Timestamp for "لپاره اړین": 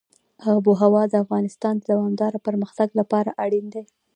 2.99-3.65